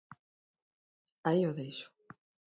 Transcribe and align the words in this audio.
Aí 1.29 1.41
o 1.51 1.55
deixo. 1.59 1.87